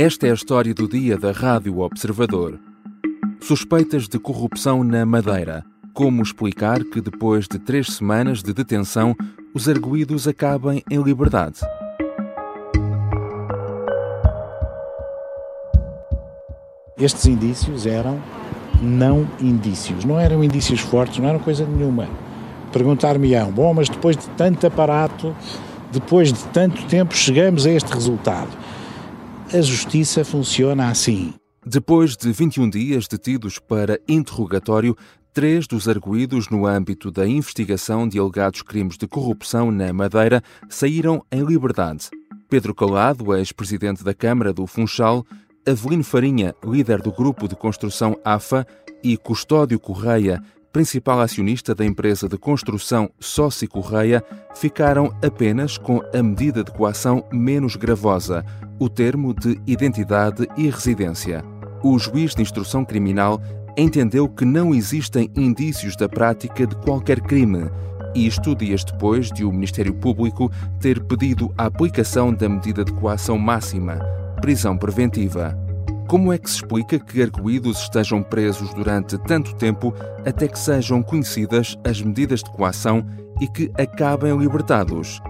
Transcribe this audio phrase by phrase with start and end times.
[0.00, 2.56] Esta é a história do dia da Rádio Observador.
[3.40, 5.64] Suspeitas de corrupção na Madeira.
[5.92, 9.12] Como explicar que depois de três semanas de detenção,
[9.52, 11.58] os arguídos acabem em liberdade?
[16.96, 18.22] Estes indícios eram
[18.80, 22.08] não indícios, não eram indícios fortes, não eram coisa nenhuma.
[22.72, 25.34] Perguntar-me-ão, bom, mas depois de tanto aparato,
[25.90, 28.67] depois de tanto tempo, chegamos a este resultado.
[29.50, 31.32] A justiça funciona assim.
[31.64, 34.94] Depois de 21 dias detidos para interrogatório,
[35.32, 41.24] três dos arguídos no âmbito da investigação de alegados crimes de corrupção na Madeira saíram
[41.32, 42.10] em liberdade.
[42.50, 45.24] Pedro Calado, ex-presidente da Câmara do Funchal,
[45.66, 48.66] Avelino Farinha, líder do grupo de construção AFA,
[49.02, 54.22] e Custódio Correia, principal acionista da empresa de construção Sóci Correia,
[54.54, 58.44] ficaram apenas com a medida de coação menos gravosa,
[58.78, 61.44] o termo de identidade e residência.
[61.82, 63.40] O juiz de instrução criminal
[63.76, 67.70] entendeu que não existem indícios da prática de qualquer crime.
[68.14, 73.38] Isto dias depois de o Ministério Público ter pedido a aplicação da medida de coação
[73.38, 73.98] máxima,
[74.40, 75.67] prisão preventiva.
[76.08, 81.02] Como é que se explica que arguídos estejam presos durante tanto tempo até que sejam
[81.02, 83.04] conhecidas as medidas de coação
[83.42, 85.20] e que acabem libertados?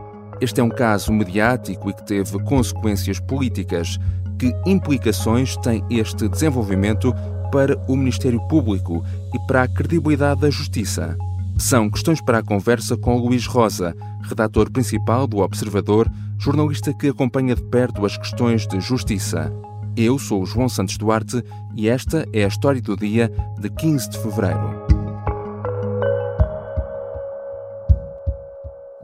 [0.41, 3.99] Este é um caso mediático e que teve consequências políticas.
[4.39, 7.13] Que implicações tem este desenvolvimento
[7.51, 11.19] para o Ministério Público e para a credibilidade da Justiça?
[11.59, 17.57] São questões para a conversa com Luís Rosa, redator principal do Observador, jornalista que acompanha
[17.57, 19.53] de perto as questões de justiça.
[20.01, 21.43] Eu sou o João Santos Duarte
[21.75, 24.87] e esta é a história do dia de 15 de fevereiro.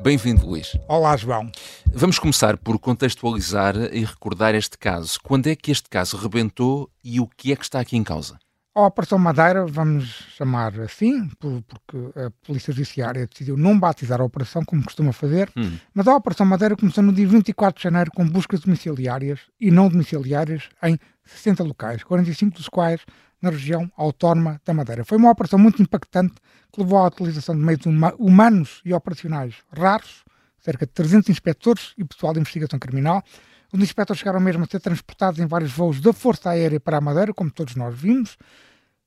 [0.01, 0.77] Bem-vindo, Luís.
[0.87, 1.51] Olá, João.
[1.93, 5.19] Vamos começar por contextualizar e recordar este caso.
[5.21, 8.39] Quando é que este caso rebentou e o que é que está aqui em causa?
[8.75, 14.65] A Operação Madeira, vamos chamar assim, porque a Polícia Judiciária decidiu não batizar a operação,
[14.65, 15.79] como costuma fazer, hum.
[15.95, 19.89] mas a Operação Madeira começou no dia 24 de janeiro com buscas domiciliárias e não
[19.89, 23.01] domiciliárias em 60 locais, 45 dos quais
[23.41, 25.05] na região autónoma da Madeira.
[25.05, 26.35] Foi uma operação muito impactante
[26.73, 27.83] que levou à utilização de meios
[28.19, 30.25] humanos e operacionais raros,
[30.59, 33.23] cerca de 300 inspectores e pessoal de investigação criminal,
[33.75, 37.01] os inspectores chegaram mesmo a ser transportados em vários voos da Força Aérea para a
[37.01, 38.39] Madeira, como todos nós vimos,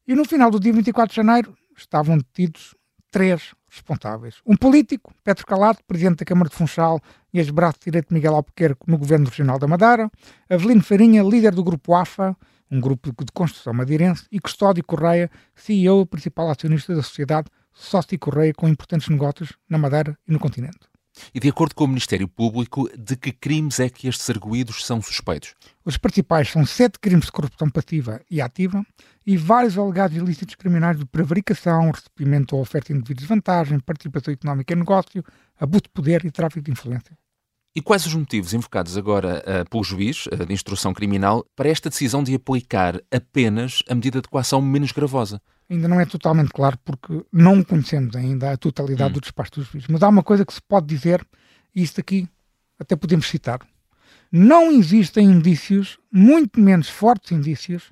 [0.06, 2.76] e no final do dia 24 de janeiro estavam detidos
[3.10, 4.36] três responsáveis.
[4.46, 7.00] Um político, Pedro Calado, presidente da Câmara de Funchal
[7.34, 10.12] e ex-braço direito Miguel Albuquerque no Governo Regional da Madeira,
[10.50, 12.36] Avelino Farinha, líder do Grupo AFA,
[12.70, 18.20] um grupo de construção madeirense, e Custódio Correia, CEO e principal acionista da sociedade Sócio
[18.20, 20.80] Correia, com importantes negócios na Madeira e no continente.
[21.34, 25.02] E de acordo com o Ministério Público, de que crimes é que estes arguídos são
[25.02, 25.56] suspeitos?
[25.86, 28.86] Os principais são sete crimes de corrupção passiva e ativa
[29.26, 34.74] e vários alegados ilícitos criminais de prevaricação, recebimento ou oferta indevida de vantagem, participação económica
[34.74, 35.24] em negócio,
[35.60, 37.18] abuso de poder e tráfico de influência.
[37.76, 41.90] E quais os motivos invocados agora uh, pelo juiz uh, de instrução criminal para esta
[41.90, 45.40] decisão de aplicar apenas a medida de coação menos gravosa?
[45.70, 49.14] Ainda não é totalmente claro porque não conhecemos ainda a totalidade hum.
[49.14, 49.88] do despacho dos juízes.
[49.90, 51.26] Mas há uma coisa que se pode dizer,
[51.76, 52.28] e isto aqui
[52.80, 53.60] até podemos citar.
[54.32, 57.92] Não existem indícios, muito menos fortes indícios,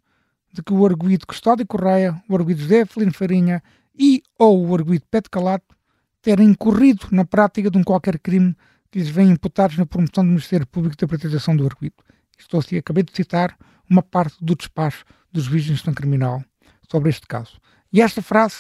[0.52, 3.62] de que o arguído Custódio Correia, o arguído José Felino Farinha
[3.98, 5.76] e ou o arguído Pedro Calato
[6.22, 8.56] terem incorrido na prática de um qualquer crime
[8.90, 11.96] que lhes vem imputados na promoção do Ministério Público da Protetização do arguído.
[12.38, 13.58] Estou assim, acabei de citar
[13.90, 16.44] uma parte do despacho dos juízes de instrução criminal
[16.90, 17.60] sobre este caso.
[17.92, 18.58] E esta frase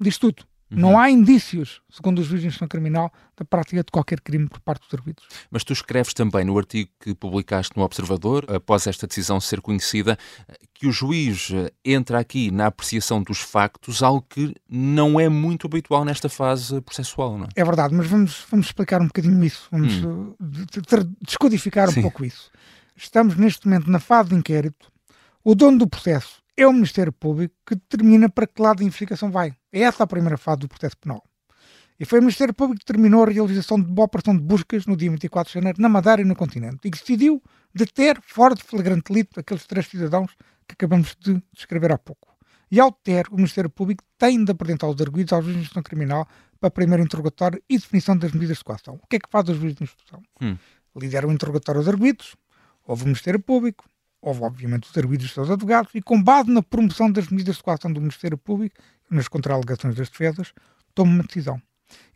[0.00, 0.44] diz tudo.
[0.70, 0.80] Uhum.
[0.80, 4.60] Não há indícios, segundo os juízes de instrução criminal, da prática de qualquer crime por
[4.60, 5.24] parte dos arguidos.
[5.50, 10.18] Mas tu escreves também no artigo que publicaste no Observador, após esta decisão ser conhecida,
[10.72, 11.50] que o juiz
[11.84, 17.38] entra aqui na apreciação dos factos, algo que não é muito habitual nesta fase processual,
[17.38, 17.48] não é?
[17.56, 20.34] É verdade, mas vamos, vamos explicar um bocadinho isso, vamos hum.
[20.40, 22.00] Eh, descodificar Sim.
[22.00, 22.50] um pouco isso.
[22.96, 24.90] Estamos neste momento na fase de inquérito.
[25.42, 29.30] O dono do processo é o Ministério Público que determina para que lado a investigação
[29.30, 29.54] vai.
[29.72, 31.22] É essa a primeira fase do processo penal.
[31.98, 34.96] E foi o Ministério Público que determinou a realização de uma operação de buscas no
[34.96, 37.42] dia 24 de janeiro na Madeira e no continente e que decidiu
[37.72, 40.32] deter, fora de flagrante delito, aqueles três cidadãos
[40.66, 42.34] que acabamos de descrever há pouco.
[42.70, 45.82] E ao ter, o Ministério Público tem de apresentar os arguidos ao juiz de instrução
[45.82, 46.26] criminal
[46.58, 48.98] para primeiro interrogatório e definição das medidas de coação.
[49.02, 50.20] O que é que faz o juiz de instrução?
[50.40, 50.56] Hum.
[50.96, 52.34] Lidera o interrogatório aos arguidos,
[52.84, 53.84] houve o Ministério Público,
[54.24, 57.62] houve obviamente os arguidos dos seus advogados e com base na promoção das medidas de
[57.62, 58.76] coação do Ministério Público
[59.10, 60.54] nas contra-alegações das defesas,
[60.94, 61.60] toma uma decisão.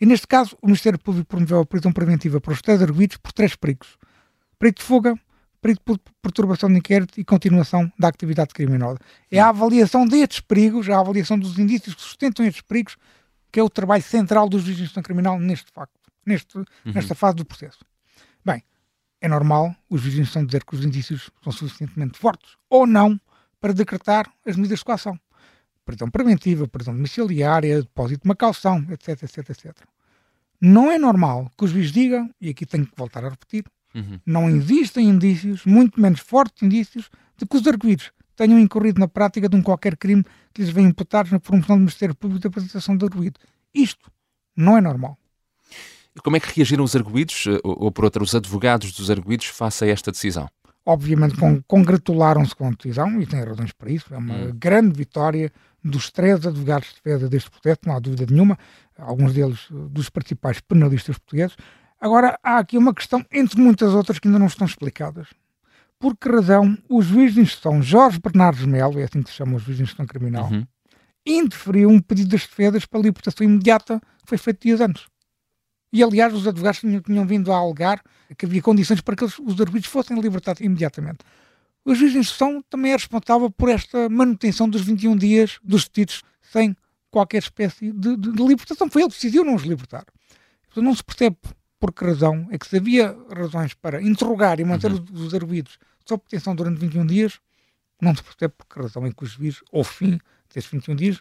[0.01, 3.31] E neste caso, o Ministério Público promoveu a prisão preventiva para os três arguidos por
[3.33, 3.99] três perigos.
[4.59, 5.15] Perigo de fuga,
[5.61, 8.99] perito por perturbação de inquérito e continuação da atividade criminosa.
[9.31, 12.97] É a avaliação destes perigos, a avaliação dos indícios que sustentam estes perigos,
[13.53, 15.93] que é o trabalho central dos juízes de instrução criminal neste facto,
[16.25, 16.65] neste, uhum.
[16.87, 17.85] nesta fase do processo.
[18.45, 18.63] Bem,
[19.21, 23.21] é normal os juízes de instrução dizer que os indícios são suficientemente fortes ou não
[23.61, 25.19] para decretar as medidas de coação.
[25.85, 29.77] Prisão preventiva, prisão domiciliária, depósito de uma calção, etc, etc, etc.
[30.61, 34.21] Não é normal que os juízes digam, e aqui tenho que voltar a repetir, uhum.
[34.27, 39.49] não existem indícios, muito menos fortes indícios, de que os arguídos tenham incorrido na prática
[39.49, 42.97] de um qualquer crime que lhes venha imputados na promoção do Ministério Público da apresentação
[42.97, 43.41] de arguído.
[43.75, 44.11] Isto
[44.57, 45.19] não é normal.
[46.23, 49.47] Como é que reagiram os arguídos, eh, ou, ou por outra, os advogados dos arguídos,
[49.47, 50.49] face a esta decisão?
[50.85, 51.37] Obviamente
[51.67, 54.13] congratularam-se com a decisão e têm razões para isso.
[54.13, 54.53] É uma hum.
[54.55, 55.53] grande vitória
[55.85, 58.59] dos três advogados de defesa deste processo, não há dúvida nenhuma,
[58.97, 61.57] alguns deles eh, dos principais penalistas portugueses.
[62.01, 65.29] Agora, há aqui uma questão, entre muitas outras, que ainda não estão explicadas.
[65.99, 69.57] Por que razão o juiz de instrução Jorge Bernardes Melo, é assim que se chama
[69.57, 70.65] o juiz de instrução criminal, uhum.
[71.27, 75.07] interferiu um pedido das defesas para a libertação imediata que foi feito dias antes.
[75.93, 78.03] E, aliás, os advogados tinham, tinham vindo a alegar
[78.37, 81.19] que havia condições para que os, os arbitros fossem libertados imediatamente.
[81.85, 86.23] O juiz de instrução também é responsável por esta manutenção dos 21 dias dos detidos
[86.43, 86.77] sem
[87.11, 88.91] qualquer espécie de, de, de libertação.
[88.91, 90.05] Foi ele que decidiu não os libertar.
[90.71, 91.37] Então não se percebe
[91.81, 95.05] por que razão é que se havia razões para interrogar e manter uhum.
[95.13, 97.39] os, os arguidos sob detenção durante 21 dias,
[98.01, 100.19] não se percebe por que razão é que o juiz, ao fim
[100.53, 101.21] desses 21 dias,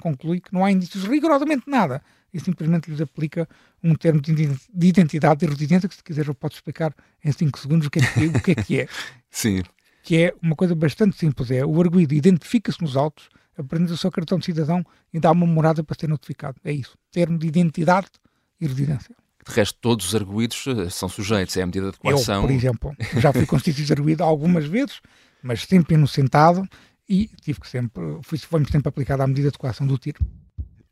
[0.00, 3.48] conclui que não há indícios rigorosamente nada e simplesmente lhes aplica
[3.82, 7.86] um termo de identidade e residência que, se quiser, eu posso explicar em 5 segundos
[7.86, 8.88] o que é que, o que, é, que é.
[9.30, 9.62] Sim.
[10.02, 14.10] Que é uma coisa bastante simples: é o arguído identifica-se nos autos, apresenta o seu
[14.10, 16.56] cartão de cidadão e dá uma morada para ser notificado.
[16.64, 16.96] É isso.
[17.10, 18.08] Termo de identidade
[18.60, 19.14] e residência.
[19.46, 22.36] De resto, todos os arguídos eh, são sujeitos, é a medida de coação.
[22.36, 25.00] Eu, por exemplo, já fui constituído arguído algumas vezes,
[25.42, 26.66] mas sempre inocentado
[27.08, 30.24] e tive que sempre, fui, foi sempre aplicada a medida de coação do tiro.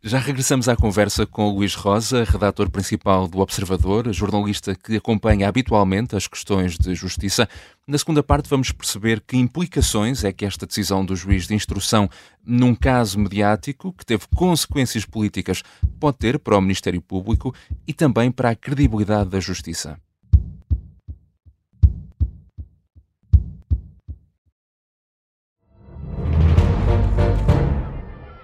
[0.03, 5.47] Já regressamos à conversa com o Luís Rosa, redator principal do Observador, jornalista que acompanha
[5.47, 7.47] habitualmente as questões de justiça.
[7.87, 12.09] Na segunda parte, vamos perceber que implicações é que esta decisão do juiz de instrução,
[12.43, 15.63] num caso mediático que teve consequências políticas,
[16.01, 17.55] pode ter para o Ministério Público
[17.87, 20.01] e também para a credibilidade da justiça.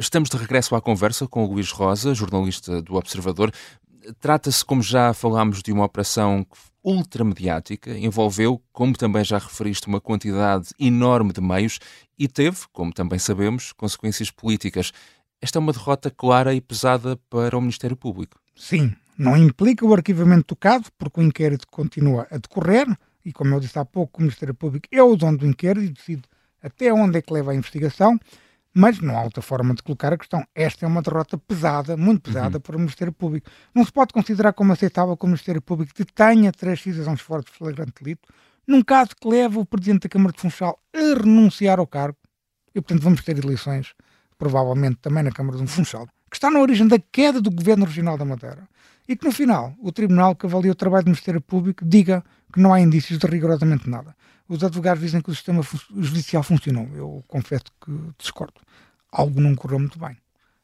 [0.00, 3.50] Estamos de regresso à conversa com o Luís Rosa, jornalista do Observador.
[4.20, 6.46] Trata-se, como já falámos, de uma operação
[6.84, 11.80] ultramediática, envolveu, como também já referiste, uma quantidade enorme de meios
[12.16, 14.92] e teve, como também sabemos, consequências políticas.
[15.42, 18.38] Esta é uma derrota clara e pesada para o Ministério Público.
[18.54, 22.86] Sim, não implica o arquivamento do caso, porque o inquérito continua a decorrer
[23.24, 25.92] e, como eu disse há pouco, o Ministério Público é o dono do inquérito e
[25.92, 26.22] decide
[26.62, 28.16] até onde é que leva a investigação.
[28.74, 30.44] Mas não há outra forma de colocar a questão.
[30.54, 32.60] Esta é uma derrota pesada, muito pesada, uhum.
[32.60, 33.50] para o Ministério Público.
[33.74, 37.50] Não se pode considerar como aceitável que o Ministério Público detenha três cidadãos fora de
[37.50, 38.28] flagrante delito,
[38.66, 42.18] num caso que leva o Presidente da Câmara de Funchal a renunciar ao cargo,
[42.74, 43.94] e portanto vamos ter eleições,
[44.36, 48.16] provavelmente também na Câmara de Funchal, que está na origem da queda do Governo Regional
[48.16, 48.68] da Madeira.
[49.08, 52.60] E que no final, o Tribunal que avalia o trabalho do Ministério Público diga que
[52.60, 54.14] não há indícios de rigorosamente nada.
[54.48, 55.62] Os advogados dizem que o sistema
[55.96, 56.88] judicial funcionou.
[56.94, 58.60] Eu confesso que discordo.
[59.10, 60.16] Algo não correu muito bem.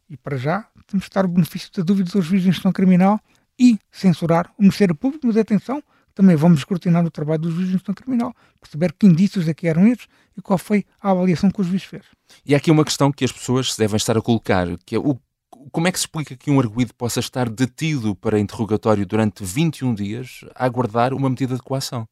[0.08, 3.18] E para já temos de dar o benefício da dúvida aos juízes de instrução criminal
[3.58, 5.82] e censurar o Ministério Público, mas atenção,
[6.14, 9.66] também vamos escrutinar o trabalho dos juízes de instrução criminal, perceber que indícios é que
[9.66, 10.06] eram esses
[10.36, 12.04] e qual foi a avaliação que o juiz fez.
[12.44, 15.18] E há aqui uma questão que as pessoas devem estar a colocar, que é o,
[15.70, 19.94] como é que se explica que um arguído possa estar detido para interrogatório durante 21
[19.94, 22.06] dias a aguardar uma medida de coação?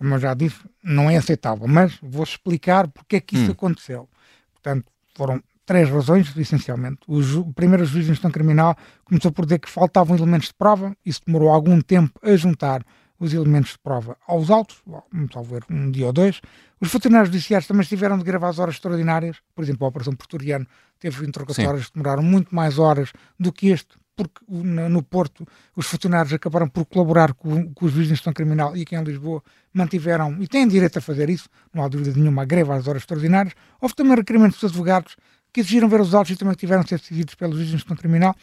[0.00, 3.52] como eu já disse, não é aceitável, mas vou explicar porque é que isso hum.
[3.52, 4.08] aconteceu.
[4.54, 7.00] Portanto, foram três razões, essencialmente.
[7.06, 10.54] O, ju o primeiro juiz de instrução criminal começou por dizer que faltavam elementos de
[10.54, 12.82] prova, isso demorou algum tempo a juntar
[13.20, 14.82] os elementos de prova aos autos,
[15.30, 16.40] talvez um dia ou dois.
[16.80, 20.66] Os funcionários judiciais também tiveram de gravar as horas extraordinárias, por exemplo, a Operação Porturiano
[20.98, 25.46] teve interrogatórios que demoraram muito mais horas do que este, porque no Porto
[25.76, 29.04] os funcionários acabaram por colaborar com, com os juízes de instrução criminal e aqui em
[29.04, 32.88] Lisboa mantiveram, e têm direito a fazer isso, não há dúvida nenhuma, a greve às
[32.88, 33.54] horas extraordinárias.
[33.80, 35.16] Houve também requerimentos dos advogados
[35.52, 37.96] que exigiram ver os autos e também tiveram de ser decididos pelos juízes de instrução
[37.96, 38.34] criminal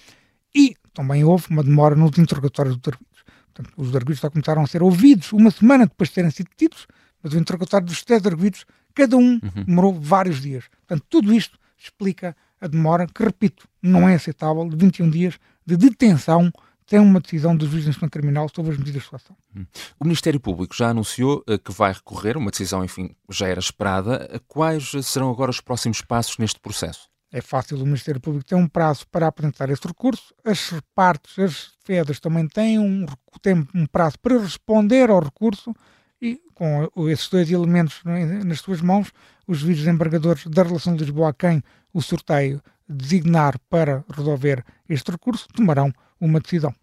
[0.54, 3.17] e também houve uma demora nos interrogatórios dos arguidos.
[3.58, 6.86] Portanto, os arguidos só começaram a ser ouvidos uma semana depois de terem sido detidos,
[7.24, 9.64] mas o interrogatório dos três arguidos, cada um uhum.
[9.66, 10.66] demorou vários dias.
[10.86, 15.76] Portanto, tudo isto explica a demora, que, repito, não é aceitável, de 21 dias de
[15.76, 16.52] detenção
[16.86, 19.36] tem uma decisão do juiz de instrução criminal sobre as medidas de coação.
[19.56, 19.66] Hum.
[20.00, 24.42] O Ministério Público já anunciou uh, que vai recorrer, uma decisão, enfim, já era esperada.
[24.48, 27.10] Quais serão agora os próximos passos neste processo?
[27.32, 31.72] É fácil, o Ministério Público tem um prazo para apresentar esse recurso, as partes, as
[31.84, 33.06] FEDAs também têm um,
[33.42, 35.74] têm um prazo para responder ao recurso
[36.22, 38.02] e com esses dois elementos
[38.46, 39.12] nas suas mãos,
[39.46, 41.62] os juízes embargadores da relação de Lisboa a quem
[41.94, 46.74] o sorteio designar para resolver este recurso tomarão uma decisão.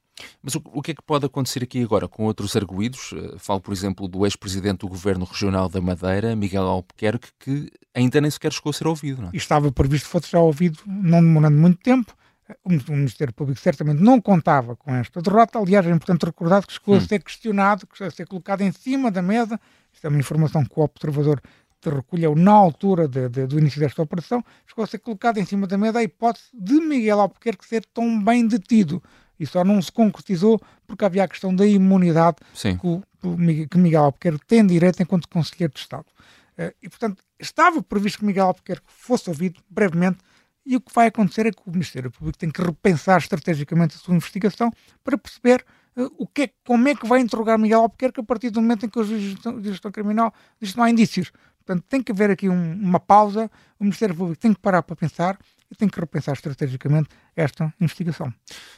[0.43, 3.13] Mas o, o, que é que pode acontecer aqui agora com outros arguídos?
[3.15, 8.21] Eh, falo, por exemplo, do ex-presidente do Governo Regional da Madeira, Miguel Albuquerque, que ainda
[8.21, 9.23] nem sequer chegou a ser ouvido.
[9.23, 9.37] Não é?
[9.37, 12.15] Estava previsto que fosse já ouvido, não demorando muito tempo.
[12.63, 15.59] O Ministério Público certamente não contava com esta derrota.
[15.59, 16.99] Aliás, é importante recordar que chegou hum.
[16.99, 19.59] a ser questionado, que a ser colocado em cima da mesa.
[19.93, 21.41] Isto é uma informação que o observador
[21.91, 24.45] recolheu na altura de, de, do início desta operação.
[24.67, 28.23] Chegou a ser colocado em cima da mesa a hipótese de Miguel Albuquerque ser tão
[28.23, 29.03] bem detido.
[29.39, 32.37] E só não se concretizou porque havia a questão da imunidade
[33.69, 36.07] que, Miguel Albuquerque tem direito enquanto Conselheiro de Estado.
[36.57, 40.19] Eh, e, portanto, estava previsto que Miguel Albuquerque fosse ouvido brevemente
[40.67, 43.99] e o que vai acontecer é que o Ministério Público tem que repensar estrategicamente a
[43.99, 44.71] sua investigação
[45.03, 45.65] para perceber
[45.97, 48.87] uh, o que é, como é que vai interrogar Miguel Albuquerque a partir do momento
[48.87, 51.31] em que o juiz de gestão criminal diz que não há indícios.
[51.65, 54.97] Portanto, tem que haver aqui um, uma pausa, o Ministério Público tem que parar para
[54.97, 55.39] pensar
[55.75, 58.33] tem que repensar estrategicamente esta investigação.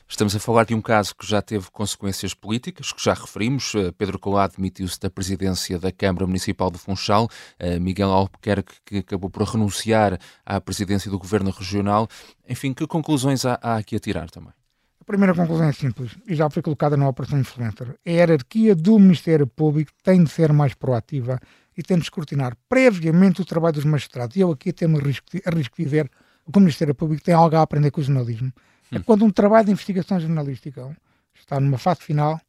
[0.08, 3.74] Estamos a falar de um caso que já teve consequências políticas, que já referimos.
[3.74, 7.28] Eh, Pedro Colado demitiu-se da presidência da Câmara Municipal de Funchal.
[7.58, 12.08] Eh, Miguel Albuquerque, que acabou por renunciar à presidência do Governo Regional.
[12.48, 14.52] Enfim, que conclusões há, há aqui a tirar também?
[15.00, 17.94] A primeira conclusão é simples e já foi colocada na Operação Influencer.
[18.04, 21.38] A hierarquia do Ministério Público tem de ser mais proativa
[21.76, 24.34] e tem de escrutinar previamente o trabalho dos magistrados.
[24.36, 26.10] E eu aqui até me arrisco, arrisco dizer
[26.54, 28.52] o Ministério Público tem algo a aprender com o jornalismo.
[28.92, 29.02] É hum.
[29.02, 30.96] quando um trabalho de investigação jornalística
[31.34, 32.40] está numa fase final,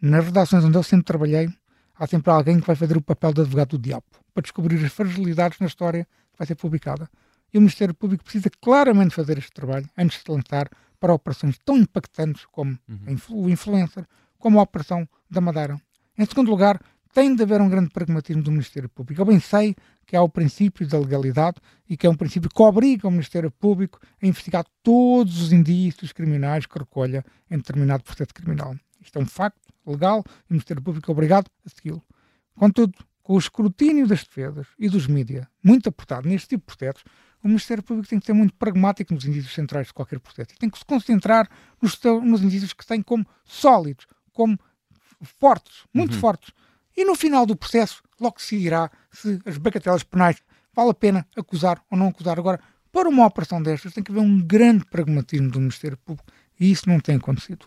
[0.00, 1.48] nas redações onde eu sempre trabalhei,
[1.94, 4.92] há sempre alguém que vai fazer o papel de advogado do diabo para descobrir as
[4.92, 7.08] fragilidades na história que vai ser publicada.
[7.52, 11.58] E o Ministério Público precisa claramente fazer este trabalho antes de se lançar para operações
[11.64, 13.16] tão impactantes como uhum.
[13.30, 14.04] o influencer,
[14.38, 15.80] como a operação da Madeira.
[16.18, 16.80] Em segundo lugar,
[17.14, 19.22] tem de haver um grande pragmatismo do Ministério Público.
[19.22, 22.60] Eu bem sei que há o princípio da legalidade e que é um princípio que
[22.60, 28.34] obriga o Ministério Público a investigar todos os indícios criminais que recolha em determinado processo
[28.34, 28.74] criminal.
[29.00, 32.02] Isto é um facto legal e o Ministério Público é obrigado a segui-lo.
[32.56, 32.92] Contudo,
[33.22, 37.04] com o escrutínio das defesas e dos mídias muito apertado neste tipo de processos,
[37.44, 40.58] o Ministério Público tem que ser muito pragmático nos indícios centrais de qualquer processo e
[40.58, 41.48] tem que se concentrar
[41.80, 44.58] nos, nos indícios que têm como sólidos, como
[45.22, 46.20] fortes, muito uhum.
[46.20, 46.52] fortes,
[46.96, 50.36] e no final do processo, logo se dirá se as bagatelas penais
[50.74, 52.38] vale a pena acusar ou não acusar.
[52.38, 52.60] Agora,
[52.92, 56.88] para uma operação destas, tem que haver um grande pragmatismo do Ministério Público e isso
[56.88, 57.66] não tem acontecido.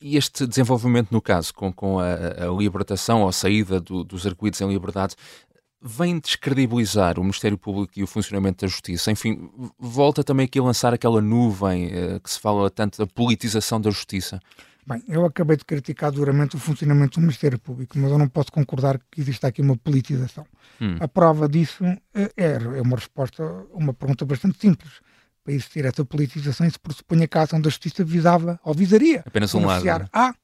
[0.00, 4.26] E este desenvolvimento no caso, com, com a, a libertação ou a saída do, dos
[4.26, 5.14] arguídos em liberdade,
[5.80, 9.12] vem descredibilizar o Ministério Público e o funcionamento da Justiça.
[9.12, 13.78] Enfim, volta também aqui a lançar aquela nuvem eh, que se fala tanto da politização
[13.80, 14.40] da Justiça.
[14.86, 18.52] Bem, eu acabei de criticar duramente o funcionamento do Ministério Público, mas eu não posso
[18.52, 20.46] concordar que exista aqui uma politização.
[20.80, 20.96] Hum.
[21.00, 25.00] A prova disso é, é uma resposta uma pergunta bastante simples.
[25.42, 29.54] Para existir essa politização, isso pressupõe que a ação da Justiça visava ou visaria Apenas
[29.54, 30.34] um beneficiar lado, A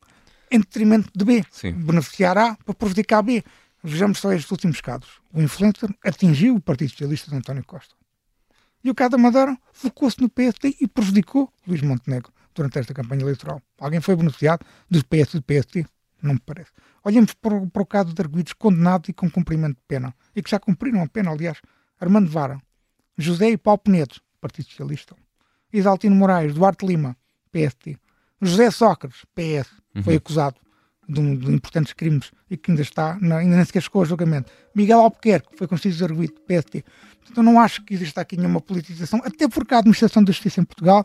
[0.50, 1.44] em detrimento de B.
[1.50, 1.73] Sim.
[1.73, 3.42] Beneficiar A para prejudicar B.
[3.82, 5.20] Vejamos só estes últimos casos.
[5.32, 7.94] O influencer atingiu o Partido Socialista de António Costa.
[8.82, 13.23] E o caso da Madeira focou-se no PSD e prejudicou Luís Montenegro durante esta campanha
[13.23, 13.62] eleitoral.
[13.79, 15.87] Alguém foi beneficiado do PS e do PST?
[16.23, 16.71] Não me parece.
[17.02, 20.50] Olhemos para, para o caso de arguidos condenados e com cumprimento de pena, e que
[20.50, 21.59] já cumpriram a pena, aliás.
[21.99, 22.61] Armando Vara,
[23.17, 25.17] José e Paulo Penedo, Partido Socialista.
[25.73, 27.17] Isaltino Moraes, Duarte Lima,
[27.50, 27.97] PST.
[28.43, 29.71] José Sócrates, PS,
[30.02, 30.19] foi uhum.
[30.19, 30.57] acusado
[31.09, 34.50] de, de, importantes crimes e que ainda está, ainda nem sequer chegou a julgamento.
[34.75, 36.85] Miguel Albuquerque foi constituído arguido PST.
[37.19, 40.61] Portanto, eu não acho que exista aqui nenhuma politização, até porque a administração da justiça
[40.61, 41.05] em Portugal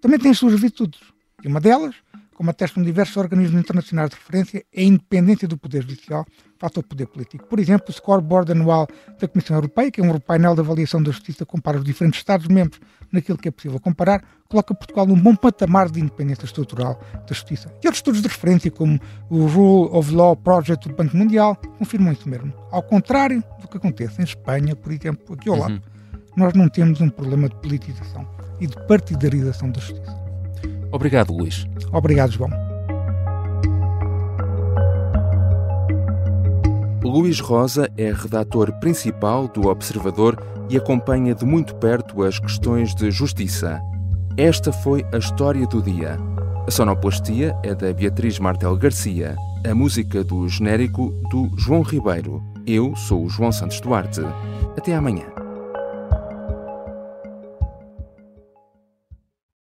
[0.00, 1.00] também tem as suas virtudes.
[1.44, 1.94] E uma delas
[2.36, 6.26] como atestam diversos organismos internacionais de referência, é a independência do Poder Judicial
[6.58, 7.46] face ao poder político.
[7.46, 8.86] Por exemplo, o scoreboard anual
[9.18, 12.20] da Comissão Europeia, que é um painel de avaliação da justiça que compara os diferentes
[12.20, 12.78] Estados-membros
[13.10, 17.68] naquilo que é possível comparar, coloca Portugal num bom patamar de independência estrutural da justiça.
[17.82, 19.00] E outros estudos de referência, como
[19.30, 22.52] o Rule of Law Project do Banco Mundial, confirmam isso mesmo.
[22.70, 25.80] Ao contrário do que acontece em Espanha, por exemplo, aqui ao lado, uhum.
[26.36, 30.16] nós não temos um problema de politização e de partidarização da justiça.
[30.90, 31.66] Obrigado, Luís.
[31.92, 32.50] Obrigado, João.
[37.02, 43.10] Luís Rosa é redator principal do Observador e acompanha de muito perto as questões de
[43.10, 43.80] justiça.
[44.36, 46.18] Esta foi a história do dia.
[46.66, 52.42] A sonoplastia é da Beatriz Martel Garcia, a música do genérico do João Ribeiro.
[52.66, 54.20] Eu sou o João Santos Duarte.
[54.76, 55.35] Até amanhã.